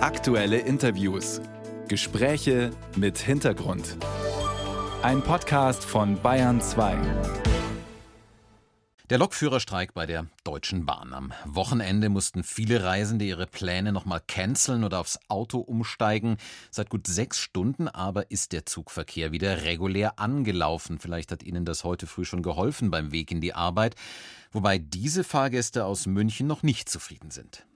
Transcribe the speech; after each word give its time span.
Aktuelle 0.00 0.58
Interviews. 0.58 1.40
Gespräche 1.88 2.70
mit 2.94 3.18
Hintergrund. 3.18 3.96
Ein 5.02 5.22
Podcast 5.22 5.84
von 5.84 6.22
Bayern 6.22 6.60
2. 6.60 6.96
Der 9.10 9.18
Lokführerstreik 9.18 9.94
bei 9.94 10.06
der 10.06 10.26
Deutschen 10.44 10.86
Bahn. 10.86 11.12
Am 11.12 11.32
Wochenende 11.44 12.10
mussten 12.10 12.44
viele 12.44 12.84
Reisende 12.84 13.24
ihre 13.24 13.48
Pläne 13.48 13.90
nochmal 13.90 14.20
canceln 14.24 14.84
oder 14.84 15.00
aufs 15.00 15.18
Auto 15.26 15.58
umsteigen. 15.58 16.36
Seit 16.70 16.90
gut 16.90 17.08
sechs 17.08 17.40
Stunden 17.40 17.88
aber 17.88 18.30
ist 18.30 18.52
der 18.52 18.66
Zugverkehr 18.66 19.32
wieder 19.32 19.64
regulär 19.64 20.20
angelaufen. 20.20 21.00
Vielleicht 21.00 21.32
hat 21.32 21.42
Ihnen 21.42 21.64
das 21.64 21.82
heute 21.82 22.06
früh 22.06 22.24
schon 22.24 22.42
geholfen 22.42 22.92
beim 22.92 23.10
Weg 23.10 23.32
in 23.32 23.40
die 23.40 23.52
Arbeit. 23.52 23.96
Wobei 24.52 24.78
diese 24.78 25.24
Fahrgäste 25.24 25.84
aus 25.84 26.06
München 26.06 26.46
noch 26.46 26.62
nicht 26.62 26.88
zufrieden 26.88 27.32
sind. 27.32 27.66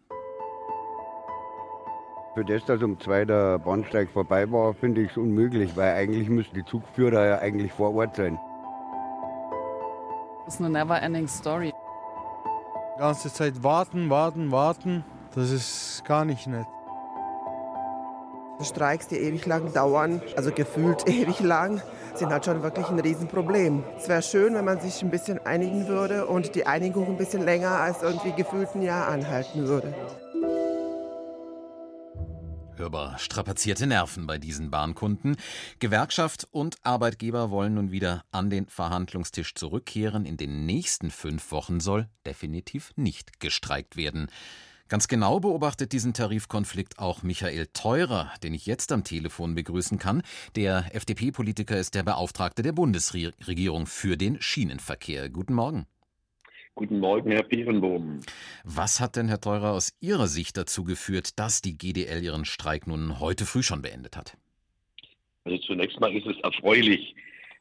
Für 2.34 2.46
das, 2.46 2.64
dass 2.64 2.82
um 2.82 2.98
zwei 2.98 3.26
der 3.26 3.58
Bahnsteig 3.58 4.08
vorbei 4.08 4.50
war, 4.50 4.72
finde 4.72 5.02
ich 5.02 5.10
es 5.10 5.16
unmöglich, 5.18 5.76
weil 5.76 5.92
eigentlich 5.94 6.30
müssten 6.30 6.54
die 6.54 6.64
Zugführer 6.64 7.26
ja 7.26 7.38
eigentlich 7.40 7.72
vor 7.72 7.94
Ort 7.94 8.16
sein. 8.16 8.38
Das 10.46 10.54
ist 10.54 10.60
eine 10.60 10.70
never-ending 10.70 11.28
Story. 11.28 11.74
Die 12.96 12.98
ganze 12.98 13.30
Zeit 13.30 13.62
warten, 13.62 14.08
warten, 14.08 14.50
warten, 14.50 15.04
das 15.34 15.50
ist 15.50 16.04
gar 16.06 16.24
nicht 16.24 16.46
nett. 16.46 16.66
Streiks, 18.62 19.08
die 19.08 19.16
ewig 19.16 19.44
lang 19.44 19.72
dauern, 19.72 20.22
also 20.34 20.52
gefühlt 20.52 21.06
ewig 21.08 21.40
lang, 21.40 21.82
sind 22.14 22.30
halt 22.30 22.46
schon 22.46 22.62
wirklich 22.62 22.88
ein 22.88 22.98
Riesenproblem. 22.98 23.84
Es 23.98 24.08
wäre 24.08 24.22
schön, 24.22 24.54
wenn 24.54 24.64
man 24.64 24.80
sich 24.80 25.02
ein 25.02 25.10
bisschen 25.10 25.44
einigen 25.44 25.86
würde 25.86 26.26
und 26.26 26.54
die 26.54 26.66
Einigung 26.66 27.08
ein 27.08 27.18
bisschen 27.18 27.44
länger 27.44 27.72
als 27.72 28.02
irgendwie 28.02 28.32
gefühlt 28.32 28.74
ein 28.74 28.82
Jahr 28.82 29.08
anhalten 29.08 29.66
würde. 29.66 29.92
Hörbar 32.76 33.18
strapazierte 33.18 33.86
Nerven 33.86 34.26
bei 34.26 34.38
diesen 34.38 34.70
Bahnkunden. 34.70 35.36
Gewerkschaft 35.78 36.48
und 36.50 36.76
Arbeitgeber 36.82 37.50
wollen 37.50 37.74
nun 37.74 37.92
wieder 37.92 38.24
an 38.30 38.48
den 38.48 38.66
Verhandlungstisch 38.66 39.54
zurückkehren. 39.54 40.24
In 40.24 40.38
den 40.38 40.64
nächsten 40.64 41.10
fünf 41.10 41.52
Wochen 41.52 41.80
soll 41.80 42.08
definitiv 42.26 42.92
nicht 42.96 43.40
gestreikt 43.40 43.96
werden. 43.96 44.28
Ganz 44.88 45.06
genau 45.08 45.40
beobachtet 45.40 45.92
diesen 45.92 46.12
Tarifkonflikt 46.12 46.98
auch 46.98 47.22
Michael 47.22 47.66
Theurer, 47.72 48.32
den 48.42 48.52
ich 48.52 48.66
jetzt 48.66 48.90
am 48.92 49.04
Telefon 49.04 49.54
begrüßen 49.54 49.98
kann. 49.98 50.22
Der 50.54 50.94
FDP-Politiker 50.94 51.78
ist 51.78 51.94
der 51.94 52.02
Beauftragte 52.02 52.62
der 52.62 52.72
Bundesregierung 52.72 53.86
für 53.86 54.16
den 54.16 54.40
Schienenverkehr. 54.40 55.28
Guten 55.30 55.54
Morgen. 55.54 55.86
Guten 56.74 57.00
Morgen, 57.00 57.30
Herr 57.30 57.42
Pierenbohm. 57.42 58.20
Was 58.64 58.98
hat 58.98 59.16
denn, 59.16 59.28
Herr 59.28 59.40
Theurer, 59.40 59.72
aus 59.72 59.92
Ihrer 60.00 60.26
Sicht 60.26 60.56
dazu 60.56 60.84
geführt, 60.84 61.38
dass 61.38 61.60
die 61.60 61.76
GDL 61.76 62.22
ihren 62.22 62.46
Streik 62.46 62.86
nun 62.86 63.20
heute 63.20 63.44
früh 63.44 63.62
schon 63.62 63.82
beendet 63.82 64.16
hat? 64.16 64.38
Also 65.44 65.58
zunächst 65.58 66.00
mal 66.00 66.14
ist 66.16 66.26
es 66.26 66.38
erfreulich, 66.42 67.14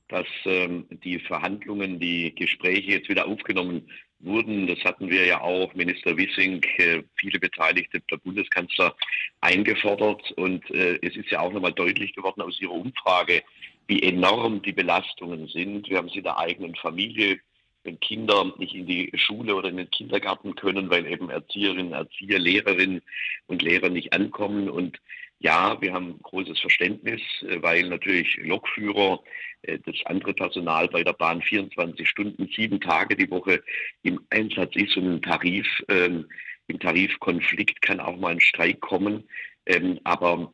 dass 0.07 0.27
ähm, 0.45 0.85
die 1.03 1.19
Verhandlungen, 1.19 1.99
die 1.99 2.33
Gespräche 2.33 2.91
jetzt 2.91 3.09
wieder 3.09 3.27
aufgenommen 3.27 3.89
wurden. 4.19 4.67
Das 4.67 4.79
hatten 4.85 5.09
wir 5.09 5.25
ja 5.25 5.41
auch, 5.41 5.73
Minister 5.73 6.15
Wissing, 6.15 6.61
äh, 6.77 7.03
viele 7.15 7.39
Beteiligte, 7.39 8.01
der 8.09 8.17
Bundeskanzler 8.17 8.95
eingefordert. 9.41 10.31
Und 10.33 10.69
äh, 10.71 10.99
es 11.01 11.17
ist 11.17 11.31
ja 11.31 11.41
auch 11.41 11.51
nochmal 11.51 11.73
deutlich 11.73 12.13
geworden 12.15 12.41
aus 12.41 12.61
Ihrer 12.61 12.73
Umfrage, 12.73 13.43
wie 13.87 14.03
enorm 14.03 14.61
die 14.61 14.73
Belastungen 14.73 15.47
sind. 15.47 15.89
Wir 15.89 15.97
haben 15.97 16.09
sie 16.09 16.19
in 16.19 16.23
der 16.23 16.37
eigenen 16.37 16.75
Familie 16.75 17.39
wenn 17.83 17.99
Kinder 17.99 18.53
nicht 18.57 18.75
in 18.75 18.85
die 18.85 19.11
Schule 19.15 19.55
oder 19.55 19.69
in 19.69 19.77
den 19.77 19.89
Kindergarten 19.89 20.55
können, 20.55 20.89
weil 20.89 21.07
eben 21.07 21.29
Erzieherinnen, 21.29 21.93
Erzieher, 21.93 22.39
Lehrerinnen 22.39 23.01
und 23.47 23.61
Lehrer 23.61 23.89
nicht 23.89 24.13
ankommen. 24.13 24.69
Und 24.69 24.99
ja, 25.39 25.81
wir 25.81 25.93
haben 25.93 26.19
großes 26.21 26.59
Verständnis, 26.59 27.21
äh, 27.41 27.61
weil 27.61 27.89
natürlich 27.89 28.37
Lokführer, 28.37 29.21
äh, 29.63 29.79
das 29.85 29.95
andere 30.05 30.33
Personal 30.33 30.87
bei 30.87 31.03
der 31.03 31.13
Bahn 31.13 31.41
24 31.41 32.07
Stunden, 32.07 32.47
sieben 32.55 32.79
Tage 32.79 33.15
die 33.15 33.29
Woche 33.31 33.63
im 34.03 34.21
Einsatz 34.29 34.75
ist 34.75 34.95
und 34.97 35.05
im 35.05 35.21
Tarif, 35.21 35.67
ähm, 35.89 36.27
im 36.67 36.79
Tarifkonflikt 36.79 37.81
kann 37.81 37.99
auch 37.99 38.17
mal 38.17 38.33
ein 38.33 38.39
Streik 38.39 38.79
kommen. 38.81 39.23
Ähm, 39.65 39.99
aber 40.03 40.53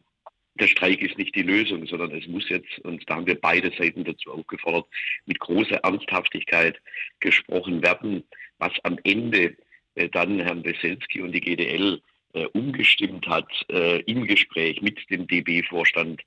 der 0.59 0.67
Streik 0.67 1.01
ist 1.01 1.17
nicht 1.17 1.35
die 1.35 1.43
Lösung, 1.43 1.85
sondern 1.85 2.11
es 2.11 2.27
muss 2.27 2.47
jetzt, 2.49 2.79
und 2.79 3.09
da 3.09 3.15
haben 3.15 3.27
wir 3.27 3.39
beide 3.39 3.71
Seiten 3.77 4.03
dazu 4.03 4.31
aufgefordert, 4.31 4.85
mit 5.25 5.39
großer 5.39 5.77
Ernsthaftigkeit 5.77 6.79
gesprochen 7.19 7.81
werden, 7.81 8.23
was 8.57 8.73
am 8.83 8.97
Ende 9.03 9.55
äh, 9.95 10.09
dann 10.09 10.39
Herrn 10.39 10.63
Weselski 10.63 11.21
und 11.21 11.31
die 11.31 11.41
GDL 11.41 12.01
äh, 12.33 12.45
umgestimmt 12.53 13.27
hat 13.27 13.49
äh, 13.69 14.01
im 14.01 14.25
Gespräch 14.27 14.81
mit 14.81 15.09
dem 15.09 15.27
DB-Vorstand 15.27 16.21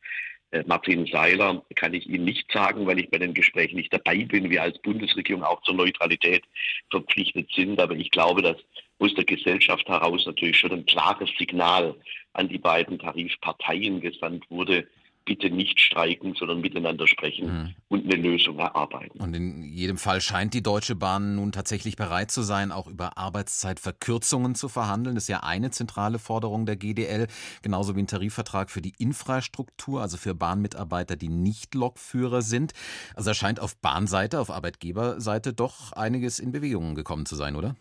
äh, 0.53 0.65
Martin 0.67 1.07
Seiler, 1.07 1.65
kann 1.77 1.95
ich 1.95 2.09
Ihnen 2.09 2.25
nicht 2.25 2.51
sagen, 2.53 2.87
weil 2.87 2.99
ich 2.99 3.11
bei 3.11 3.19
den 3.19 3.35
Gesprächen 3.35 3.77
nicht 3.77 3.93
dabei 3.93 4.25
bin. 4.25 4.51
Wir 4.51 4.63
als 4.63 4.79
Bundesregierung 4.79 5.45
auch 5.45 5.63
zur 5.63 5.75
Neutralität 5.75 6.43
verpflichtet 6.91 7.51
sind. 7.55 7.81
Aber 7.81 7.95
ich 7.95 8.11
glaube, 8.11 8.43
dass 8.43 8.57
aus 9.01 9.15
der 9.15 9.25
Gesellschaft 9.25 9.89
heraus 9.89 10.27
natürlich 10.27 10.59
schon 10.59 10.73
ein 10.73 10.87
klares 10.87 11.31
Signal 11.39 11.97
an 12.35 12.49
die 12.49 12.59
beiden 12.59 12.99
Tarifparteien 12.99 14.01
gesandt 14.01 14.49
wurde, 14.51 14.87
bitte 15.25 15.51
nicht 15.51 15.79
streiken, 15.81 16.35
sondern 16.35 16.61
miteinander 16.61 17.07
sprechen 17.07 17.47
mhm. 17.47 17.75
und 17.89 18.05
eine 18.05 18.21
Lösung 18.21 18.59
erarbeiten. 18.59 19.21
Und 19.21 19.35
in 19.35 19.63
jedem 19.63 19.97
Fall 19.97 20.21
scheint 20.21 20.55
die 20.55 20.63
Deutsche 20.63 20.97
Bahn 20.97 21.37
nun 21.37 21.53
tatsächlich 21.53 21.97
bereit 21.97 22.31
zu 22.31 22.43
sein, 22.43 22.73
auch 22.73 22.87
über 22.87 23.17
Arbeitszeitverkürzungen 23.17 24.55
zu 24.55 24.69
verhandeln. 24.69 25.15
Das 25.15 25.25
ist 25.25 25.29
ja 25.29 25.41
eine 25.41 25.71
zentrale 25.71 26.19
Forderung 26.19 26.67
der 26.67 26.77
GDL, 26.77 27.27
genauso 27.63 27.97
wie 27.97 28.01
ein 28.01 28.07
Tarifvertrag 28.07 28.71
für 28.71 28.83
die 28.83 28.95
Infrastruktur, 28.99 30.01
also 30.03 30.17
für 30.17 30.35
Bahnmitarbeiter, 30.35 31.17
die 31.17 31.29
nicht 31.29 31.75
Lokführer 31.75 32.43
sind. 32.43 32.73
Also 33.15 33.31
da 33.31 33.35
scheint 33.35 33.61
auf 33.61 33.77
Bahnseite, 33.77 34.41
auf 34.41 34.51
Arbeitgeberseite 34.51 35.53
doch 35.53 35.93
einiges 35.93 36.39
in 36.39 36.51
Bewegung 36.51 36.95
gekommen 36.95 37.27
zu 37.27 37.37
sein, 37.37 37.57
oder? 37.57 37.77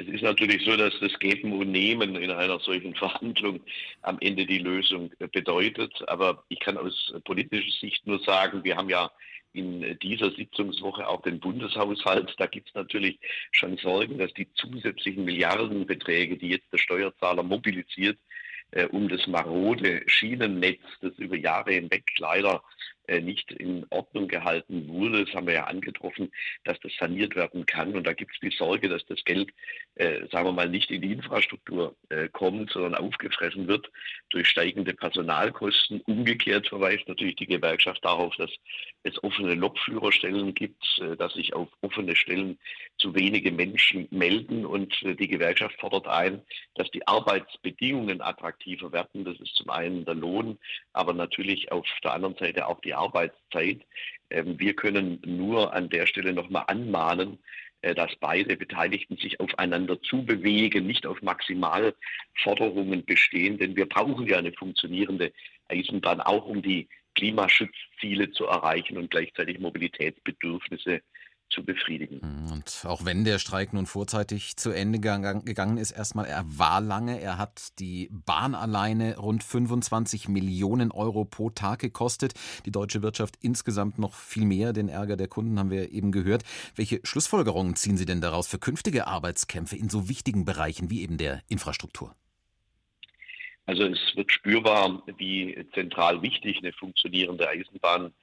Es 0.00 0.08
ist 0.08 0.22
natürlich 0.22 0.64
so, 0.64 0.76
dass 0.76 0.98
das 1.00 1.18
Geben 1.18 1.52
und 1.52 1.70
Nehmen 1.70 2.16
in 2.16 2.30
einer 2.30 2.58
solchen 2.60 2.94
Verhandlung 2.96 3.60
am 4.00 4.18
Ende 4.20 4.46
die 4.46 4.58
Lösung 4.58 5.12
bedeutet. 5.18 5.92
Aber 6.08 6.44
ich 6.48 6.58
kann 6.60 6.78
aus 6.78 7.12
politischer 7.24 7.70
Sicht 7.80 8.06
nur 8.06 8.18
sagen, 8.20 8.64
wir 8.64 8.76
haben 8.76 8.88
ja 8.88 9.10
in 9.52 9.98
dieser 9.98 10.30
Sitzungswoche 10.30 11.06
auch 11.06 11.22
den 11.22 11.40
Bundeshaushalt. 11.40 12.34
Da 12.38 12.46
gibt 12.46 12.68
es 12.68 12.74
natürlich 12.74 13.18
schon 13.50 13.76
Sorgen, 13.76 14.16
dass 14.16 14.32
die 14.32 14.50
zusätzlichen 14.54 15.24
Milliardenbeträge, 15.24 16.38
die 16.38 16.48
jetzt 16.48 16.72
der 16.72 16.78
Steuerzahler 16.78 17.42
mobilisiert, 17.42 18.18
äh, 18.70 18.86
um 18.86 19.08
das 19.08 19.26
marode 19.26 20.02
Schienennetz, 20.06 20.80
das 21.02 21.12
über 21.18 21.36
Jahre 21.36 21.72
hinweg 21.72 22.04
leider 22.18 22.62
nicht 23.18 23.50
in 23.50 23.84
Ordnung 23.90 24.28
gehalten 24.28 24.86
wurde. 24.88 25.24
Das 25.24 25.34
haben 25.34 25.48
wir 25.48 25.54
ja 25.54 25.64
angetroffen, 25.64 26.30
dass 26.64 26.78
das 26.80 26.92
saniert 26.98 27.34
werden 27.34 27.66
kann. 27.66 27.94
Und 27.94 28.06
da 28.06 28.12
gibt 28.12 28.32
es 28.34 28.40
die 28.40 28.56
Sorge, 28.56 28.88
dass 28.88 29.04
das 29.06 29.24
Geld, 29.24 29.50
äh, 29.96 30.26
sagen 30.30 30.46
wir 30.46 30.52
mal, 30.52 30.68
nicht 30.68 30.90
in 30.90 31.02
die 31.02 31.12
Infrastruktur 31.12 31.96
äh, 32.10 32.28
kommt, 32.28 32.70
sondern 32.70 32.94
aufgefressen 32.94 33.66
wird 33.66 33.90
durch 34.30 34.48
steigende 34.48 34.94
Personalkosten. 34.94 36.00
Umgekehrt 36.02 36.68
verweist 36.68 37.08
natürlich 37.08 37.36
die 37.36 37.46
Gewerkschaft 37.46 38.04
darauf, 38.04 38.36
dass 38.36 38.50
es 39.02 39.22
offene 39.24 39.54
Lokführerstellen 39.54 40.54
gibt, 40.54 40.84
äh, 41.00 41.16
dass 41.16 41.32
sich 41.34 41.54
auf 41.54 41.68
offene 41.80 42.14
Stellen 42.14 42.58
zu 42.98 43.14
wenige 43.14 43.50
Menschen 43.50 44.06
melden. 44.10 44.64
Und 44.66 45.02
äh, 45.02 45.14
die 45.14 45.28
Gewerkschaft 45.28 45.80
fordert 45.80 46.06
ein, 46.06 46.42
dass 46.74 46.90
die 46.90 47.06
Arbeitsbedingungen 47.06 48.20
attraktiver 48.20 48.92
werden. 48.92 49.24
Das 49.24 49.38
ist 49.40 49.54
zum 49.56 49.70
einen 49.70 50.04
der 50.04 50.14
Lohn, 50.14 50.58
aber 50.92 51.12
natürlich 51.12 51.72
auf 51.72 51.86
der 52.04 52.12
anderen 52.12 52.36
Seite 52.36 52.66
auch 52.66 52.80
die 52.80 52.94
Arbeitszeit. 53.00 53.80
Ähm, 54.30 54.58
wir 54.58 54.74
können 54.74 55.20
nur 55.24 55.72
an 55.72 55.88
der 55.88 56.06
Stelle 56.06 56.32
nochmal 56.32 56.64
anmahnen, 56.68 57.38
äh, 57.82 57.94
dass 57.94 58.14
beide 58.20 58.56
Beteiligten 58.56 59.16
sich 59.16 59.40
aufeinander 59.40 60.00
zubewegen, 60.02 60.86
nicht 60.86 61.06
auf 61.06 61.22
Maximalforderungen 61.22 63.04
bestehen, 63.04 63.58
denn 63.58 63.76
wir 63.76 63.86
brauchen 63.86 64.26
ja 64.26 64.38
eine 64.38 64.52
funktionierende 64.52 65.32
Eisenbahn, 65.68 66.20
auch 66.20 66.46
um 66.46 66.62
die 66.62 66.88
Klimaschutzziele 67.14 68.30
zu 68.30 68.46
erreichen 68.46 68.96
und 68.98 69.10
gleichzeitig 69.10 69.58
Mobilitätsbedürfnisse 69.58 71.00
zu 71.50 71.64
befriedigen. 71.64 72.20
Mhm, 72.22 72.52
und 72.52 72.84
auch 72.86 73.04
wenn 73.04 73.24
der 73.24 73.38
Streik 73.38 73.72
nun 73.72 73.86
vorzeitig 73.86 74.56
zu 74.56 74.70
Ende 74.70 75.00
gegangen 75.00 75.76
ist, 75.76 75.90
erstmal, 75.90 76.26
er 76.26 76.44
war 76.46 76.80
lange, 76.80 77.20
er 77.20 77.38
hat 77.38 77.78
die 77.78 78.08
Bahn 78.10 78.54
alleine 78.54 79.18
rund 79.18 79.42
25 79.42 80.28
Millionen 80.28 80.90
Euro 80.92 81.24
pro 81.24 81.50
Tag 81.50 81.80
gekostet, 81.80 82.34
die 82.66 82.70
deutsche 82.70 83.02
Wirtschaft 83.02 83.34
insgesamt 83.42 83.98
noch 83.98 84.14
viel 84.14 84.44
mehr, 84.44 84.72
den 84.72 84.88
Ärger 84.88 85.16
der 85.16 85.28
Kunden 85.28 85.58
haben 85.58 85.70
wir 85.70 85.90
eben 85.92 86.12
gehört. 86.12 86.44
Welche 86.76 87.00
Schlussfolgerungen 87.02 87.76
ziehen 87.76 87.96
Sie 87.96 88.06
denn 88.06 88.20
daraus 88.20 88.46
für 88.46 88.58
künftige 88.58 89.06
Arbeitskämpfe 89.06 89.76
in 89.76 89.88
so 89.88 90.08
wichtigen 90.08 90.44
Bereichen 90.44 90.90
wie 90.90 91.02
eben 91.02 91.18
der 91.18 91.42
Infrastruktur? 91.48 92.14
Also 93.66 93.84
es 93.84 94.16
wird 94.16 94.32
spürbar, 94.32 95.02
wie 95.18 95.66
zentral 95.74 96.22
wichtig 96.22 96.58
eine 96.58 96.72
funktionierende 96.72 97.48
Eisenbahn 97.48 98.06
ist 98.06 98.14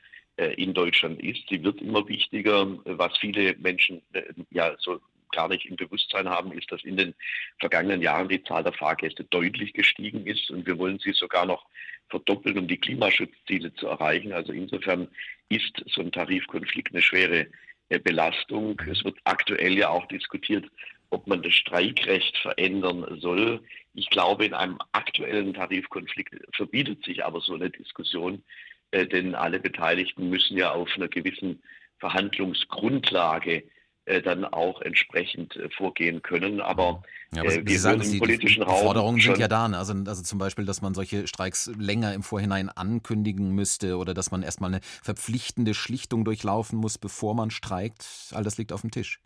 in 0.45 0.73
Deutschland 0.73 1.21
ist. 1.21 1.47
Sie 1.49 1.63
wird 1.63 1.81
immer 1.81 2.07
wichtiger, 2.07 2.67
was 2.85 3.17
viele 3.17 3.55
Menschen 3.57 4.01
äh, 4.13 4.23
ja 4.51 4.75
so 4.79 4.99
gar 5.31 5.47
nicht 5.49 5.65
im 5.65 5.75
Bewusstsein 5.75 6.29
haben, 6.29 6.51
ist, 6.51 6.71
dass 6.71 6.83
in 6.83 6.97
den 6.97 7.13
vergangenen 7.59 8.01
Jahren 8.01 8.29
die 8.29 8.43
Zahl 8.43 8.63
der 8.63 8.73
Fahrgäste 8.73 9.23
deutlich 9.25 9.73
gestiegen 9.73 10.25
ist 10.25 10.49
und 10.51 10.65
wir 10.65 10.77
wollen 10.77 10.99
sie 10.99 11.11
sogar 11.11 11.45
noch 11.45 11.65
verdoppeln, 12.09 12.57
um 12.57 12.67
die 12.67 12.77
Klimaschutzziele 12.77 13.73
zu 13.75 13.87
erreichen. 13.87 14.31
Also 14.31 14.53
insofern 14.53 15.07
ist 15.49 15.83
so 15.87 16.01
ein 16.01 16.11
Tarifkonflikt 16.11 16.93
eine 16.93 17.01
schwere 17.01 17.47
äh, 17.89 17.99
Belastung. 17.99 18.81
Es 18.89 19.03
wird 19.03 19.17
aktuell 19.25 19.77
ja 19.77 19.89
auch 19.89 20.05
diskutiert, 20.07 20.65
ob 21.09 21.27
man 21.27 21.41
das 21.41 21.53
Streikrecht 21.53 22.37
verändern 22.37 23.19
soll. 23.19 23.63
Ich 23.93 24.09
glaube, 24.09 24.45
in 24.45 24.53
einem 24.53 24.77
aktuellen 24.91 25.53
Tarifkonflikt 25.53 26.35
verbietet 26.53 27.03
sich 27.05 27.23
aber 27.23 27.41
so 27.41 27.55
eine 27.55 27.69
Diskussion, 27.69 28.43
äh, 28.91 29.05
denn 29.07 29.35
alle 29.35 29.59
Beteiligten 29.59 30.29
müssen 30.29 30.57
ja 30.57 30.71
auf 30.71 30.89
einer 30.95 31.07
gewissen 31.07 31.61
Verhandlungsgrundlage 31.99 33.63
äh, 34.07 34.21
dann 34.21 34.45
auch 34.45 34.81
entsprechend 34.81 35.57
äh, 35.57 35.69
vorgehen 35.69 36.21
können. 36.21 36.61
Aber, 36.61 37.03
ja, 37.35 37.41
aber 37.41 37.53
äh, 37.53 37.67
wir 37.67 37.77
sagen, 37.77 38.01
im 38.01 38.09
die, 38.09 38.19
politischen 38.19 38.63
die, 38.63 38.69
die 38.69 38.81
Forderungen 38.81 39.19
sind 39.19 39.37
ja 39.37 39.49
da. 39.49 39.67
Ne? 39.67 39.77
Also, 39.77 39.93
also 39.93 40.23
zum 40.23 40.39
Beispiel, 40.39 40.65
dass 40.65 40.81
man 40.81 40.93
solche 40.93 41.27
Streiks 41.27 41.69
länger 41.77 42.13
im 42.13 42.23
Vorhinein 42.23 42.69
ankündigen 42.69 43.51
müsste 43.51 43.97
oder 43.97 44.13
dass 44.13 44.31
man 44.31 44.43
erstmal 44.43 44.73
eine 44.73 44.81
verpflichtende 44.81 45.73
Schlichtung 45.73 46.23
durchlaufen 46.23 46.79
muss, 46.79 46.97
bevor 46.97 47.35
man 47.35 47.51
streikt. 47.51 48.07
All 48.31 48.45
das 48.45 48.57
liegt 48.57 48.71
auf 48.71 48.79
dem 48.79 48.91
Tisch. 48.91 49.19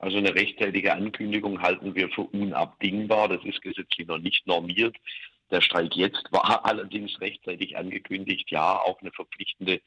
Also 0.00 0.18
eine 0.18 0.34
rechtzeitige 0.34 0.94
Ankündigung 0.94 1.62
halten 1.62 1.94
wir 1.94 2.08
für 2.08 2.22
unabdingbar. 2.22 3.28
Das 3.28 3.44
ist 3.44 3.62
gesetzlich 3.62 4.08
noch 4.08 4.18
nicht 4.18 4.48
normiert. 4.48 4.96
Der 5.50 5.60
Streik 5.60 5.96
jetzt 5.96 6.30
war 6.30 6.64
allerdings 6.64 7.20
rechtzeitig 7.20 7.76
angekündigt. 7.76 8.50
Ja, 8.50 8.78
auch 8.78 9.00
eine 9.00 9.12
verpflichtende 9.12 9.80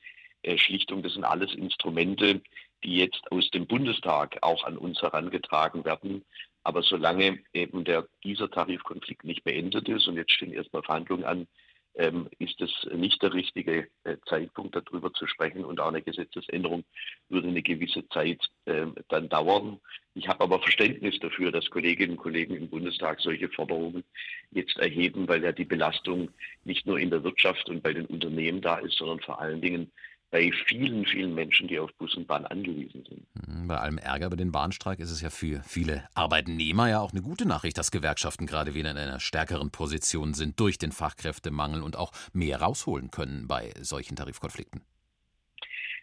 äh, 0.43 0.57
Schlichtung. 0.57 1.03
Das 1.03 1.13
sind 1.13 1.23
alles 1.23 1.53
Instrumente, 1.53 2.41
die 2.83 2.97
jetzt 2.97 3.31
aus 3.31 3.49
dem 3.51 3.67
Bundestag 3.67 4.37
auch 4.41 4.63
an 4.63 4.77
uns 4.77 5.01
herangetragen 5.01 5.85
werden. 5.85 6.25
Aber 6.63 6.83
solange 6.83 7.39
eben 7.53 7.83
der, 7.83 8.07
dieser 8.23 8.49
Tarifkonflikt 8.49 9.23
nicht 9.23 9.43
beendet 9.43 9.89
ist 9.89 10.07
und 10.07 10.15
jetzt 10.15 10.31
stehen 10.31 10.53
erstmal 10.53 10.83
Verhandlungen 10.83 11.25
an, 11.25 11.47
ähm, 11.95 12.29
ist 12.39 12.61
es 12.61 12.71
nicht 12.93 13.21
der 13.21 13.33
richtige 13.33 13.87
äh, 14.03 14.17
Zeitpunkt, 14.27 14.75
darüber 14.75 15.13
zu 15.13 15.27
sprechen. 15.27 15.65
Und 15.65 15.79
auch 15.79 15.89
eine 15.89 16.01
Gesetzesänderung 16.01 16.83
würde 17.29 17.47
eine 17.47 17.61
gewisse 17.61 18.07
Zeit 18.09 18.41
äh, 18.65 18.85
dann 19.09 19.29
dauern. 19.29 19.79
Ich 20.13 20.27
habe 20.27 20.41
aber 20.41 20.59
Verständnis 20.59 21.17
dafür, 21.19 21.51
dass 21.51 21.69
Kolleginnen 21.69 22.13
und 22.13 22.17
Kollegen 22.17 22.55
im 22.55 22.69
Bundestag 22.69 23.21
solche 23.21 23.47
Forderungen 23.49 24.03
jetzt 24.51 24.77
erheben, 24.77 25.27
weil 25.27 25.43
ja 25.43 25.51
die 25.51 25.65
Belastung 25.65 26.29
nicht 26.65 26.85
nur 26.85 26.99
in 26.99 27.09
der 27.09 27.23
Wirtschaft 27.23 27.69
und 27.69 27.81
bei 27.81 27.93
den 27.93 28.05
Unternehmen 28.07 28.61
da 28.61 28.77
ist, 28.79 28.97
sondern 28.97 29.21
vor 29.21 29.39
allen 29.39 29.61
Dingen 29.61 29.91
bei 30.31 30.51
vielen, 30.65 31.05
vielen 31.05 31.35
Menschen, 31.35 31.67
die 31.67 31.77
auf 31.77 31.93
Bus 31.95 32.15
und 32.15 32.25
Bahn 32.25 32.45
angewiesen 32.45 33.03
sind. 33.07 33.27
Mhm, 33.47 33.67
bei 33.67 33.77
allem 33.77 33.97
Ärger 33.97 34.27
über 34.27 34.37
den 34.37 34.51
Bahnstreik 34.51 34.99
ist 34.99 35.11
es 35.11 35.21
ja 35.21 35.29
für 35.29 35.61
viele 35.63 36.07
Arbeitnehmer 36.13 36.89
ja 36.89 37.01
auch 37.01 37.11
eine 37.11 37.21
gute 37.21 37.45
Nachricht, 37.45 37.77
dass 37.77 37.91
Gewerkschaften 37.91 38.47
gerade 38.47 38.73
wieder 38.73 38.91
in 38.91 38.97
einer 38.97 39.19
stärkeren 39.19 39.71
Position 39.71 40.33
sind 40.33 40.59
durch 40.59 40.77
den 40.77 40.93
Fachkräftemangel 40.93 41.83
und 41.83 41.97
auch 41.97 42.11
mehr 42.31 42.61
rausholen 42.61 43.11
können 43.11 43.47
bei 43.47 43.73
solchen 43.81 44.15
Tarifkonflikten. 44.15 44.81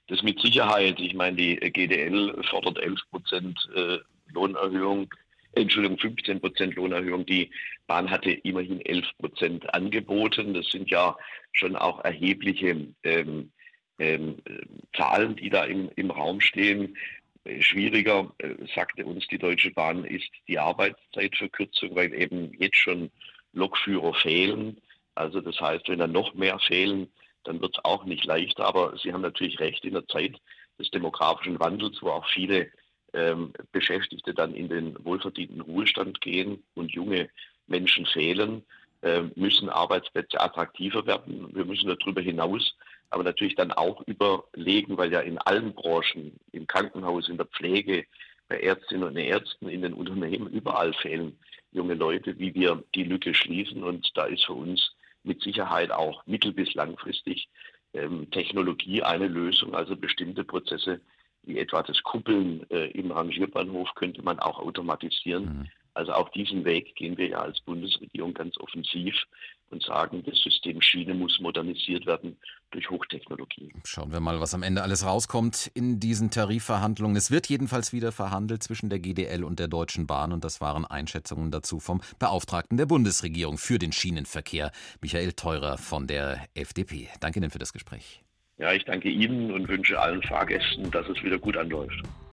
Das 0.08 0.22
mit 0.22 0.40
Sicherheit. 0.40 0.98
Ich 1.00 1.14
meine, 1.14 1.36
die 1.36 1.56
GDL 1.56 2.42
fordert 2.50 2.78
11 2.78 3.00
Prozent 3.10 3.68
äh, 3.74 3.98
Lohnerhöhung. 4.32 5.12
Entschuldigung, 5.52 5.98
15 5.98 6.40
Prozent 6.40 6.74
Lohnerhöhung. 6.76 7.26
Die 7.26 7.50
Bahn 7.86 8.10
hatte 8.10 8.30
immerhin 8.30 8.80
11 8.80 9.06
Prozent 9.18 9.74
angeboten. 9.74 10.54
Das 10.54 10.66
sind 10.70 10.90
ja 10.90 11.16
schon 11.52 11.76
auch 11.76 12.02
erhebliche 12.04 12.88
ähm, 13.02 13.52
ähm, 13.98 14.36
Zahlen, 14.96 15.36
die 15.36 15.50
da 15.50 15.64
im, 15.64 15.90
im 15.96 16.10
Raum 16.10 16.40
stehen. 16.40 16.96
Äh, 17.44 17.60
schwieriger, 17.60 18.32
äh, 18.38 18.54
sagte 18.74 19.04
uns 19.04 19.26
die 19.28 19.38
Deutsche 19.38 19.72
Bahn, 19.72 20.04
ist 20.04 20.30
die 20.48 20.58
Arbeitszeitverkürzung, 20.58 21.94
weil 21.94 22.14
eben 22.14 22.52
jetzt 22.58 22.76
schon 22.76 23.10
Lokführer 23.52 24.14
fehlen. 24.14 24.80
Also 25.14 25.40
das 25.40 25.60
heißt, 25.60 25.88
wenn 25.88 25.98
dann 25.98 26.12
noch 26.12 26.34
mehr 26.34 26.58
fehlen, 26.60 27.08
dann 27.44 27.60
wird 27.60 27.76
es 27.76 27.84
auch 27.84 28.04
nicht 28.04 28.24
leichter. 28.24 28.66
Aber 28.66 28.96
Sie 29.02 29.12
haben 29.12 29.22
natürlich 29.22 29.60
recht, 29.60 29.84
in 29.84 29.94
der 29.94 30.06
Zeit 30.06 30.36
des 30.78 30.90
demografischen 30.90 31.58
Wandels, 31.60 31.98
wo 32.02 32.10
auch 32.10 32.26
viele 32.28 32.70
ähm, 33.12 33.52
Beschäftigte 33.72 34.34
dann 34.34 34.54
in 34.54 34.68
den 34.68 34.96
wohlverdienten 35.04 35.60
Ruhestand 35.60 36.20
gehen 36.20 36.62
und 36.74 36.92
junge 36.92 37.30
Menschen 37.66 38.06
fehlen, 38.06 38.64
äh, 39.02 39.22
müssen 39.34 39.68
Arbeitsplätze 39.68 40.40
attraktiver 40.40 41.06
werden. 41.06 41.54
Wir 41.54 41.64
müssen 41.64 41.88
darüber 41.88 42.20
hinaus 42.20 42.74
aber 43.10 43.24
natürlich 43.24 43.54
dann 43.54 43.72
auch 43.72 44.02
überlegen, 44.06 44.96
weil 44.96 45.12
ja 45.12 45.20
in 45.20 45.38
allen 45.38 45.74
Branchen, 45.74 46.38
im 46.52 46.66
Krankenhaus, 46.66 47.28
in 47.28 47.36
der 47.36 47.46
Pflege, 47.46 48.04
bei 48.48 48.60
Ärztinnen 48.60 49.04
und 49.04 49.16
Ärzten, 49.16 49.68
in 49.68 49.82
den 49.82 49.94
Unternehmen, 49.94 50.48
überall 50.48 50.92
fehlen 50.94 51.38
junge 51.72 51.94
Leute, 51.94 52.38
wie 52.38 52.54
wir 52.54 52.82
die 52.94 53.04
Lücke 53.04 53.34
schließen. 53.34 53.82
Und 53.82 54.10
da 54.14 54.24
ist 54.24 54.44
für 54.44 54.54
uns 54.54 54.94
mit 55.28 55.42
Sicherheit 55.42 55.92
auch 55.92 56.26
mittel- 56.26 56.52
bis 56.52 56.74
langfristig 56.74 57.48
ähm, 57.94 58.30
Technologie 58.30 59.02
eine 59.02 59.28
Lösung, 59.28 59.74
also 59.74 59.96
bestimmte 59.96 60.42
Prozesse 60.44 61.00
wie 61.44 61.58
etwa 61.58 61.82
das 61.82 62.02
Kuppeln 62.02 62.68
äh, 62.70 62.90
im 62.90 63.10
Rangierbahnhof 63.10 63.94
könnte 63.94 64.22
man 64.22 64.38
auch 64.38 64.58
automatisieren. 64.58 65.44
Mhm. 65.44 65.68
Also 65.94 66.12
auf 66.12 66.30
diesen 66.30 66.64
Weg 66.64 66.94
gehen 66.96 67.16
wir 67.16 67.28
ja 67.28 67.38
als 67.38 67.60
Bundesregierung 67.60 68.34
ganz 68.34 68.58
offensiv 68.58 69.14
und 69.70 69.82
sagen, 69.82 70.22
das 70.24 70.38
System 70.38 70.80
Schiene 70.80 71.14
muss 71.14 71.38
modernisiert 71.40 72.06
werden 72.06 72.36
durch 72.70 72.88
Hochtechnologie. 72.90 73.72
Schauen 73.84 74.12
wir 74.12 74.20
mal, 74.20 74.40
was 74.40 74.54
am 74.54 74.62
Ende 74.62 74.82
alles 74.82 75.04
rauskommt 75.04 75.70
in 75.74 76.00
diesen 76.00 76.30
Tarifverhandlungen. 76.30 77.16
Es 77.16 77.30
wird 77.30 77.48
jedenfalls 77.48 77.92
wieder 77.92 78.12
verhandelt 78.12 78.62
zwischen 78.62 78.90
der 78.90 78.98
GDL 78.98 79.44
und 79.44 79.58
der 79.58 79.68
Deutschen 79.68 80.06
Bahn 80.06 80.32
und 80.32 80.44
das 80.44 80.60
waren 80.60 80.84
Einschätzungen 80.84 81.50
dazu 81.50 81.80
vom 81.80 82.00
Beauftragten 82.18 82.76
der 82.76 82.86
Bundesregierung 82.86 83.58
für 83.58 83.78
den 83.78 83.92
Schienenverkehr, 83.92 84.72
Michael 85.00 85.32
Theurer 85.32 85.78
von 85.78 86.06
der 86.06 86.46
FDP. 86.54 87.08
Danke 87.20 87.38
Ihnen 87.38 87.50
für 87.50 87.58
das 87.58 87.72
Gespräch. 87.72 88.22
Ja, 88.58 88.72
ich 88.72 88.84
danke 88.84 89.08
Ihnen 89.08 89.52
und 89.52 89.68
wünsche 89.68 90.00
allen 90.00 90.22
Fahrgästen, 90.22 90.90
dass 90.90 91.08
es 91.08 91.22
wieder 91.22 91.38
gut 91.38 91.56
anläuft. 91.56 92.02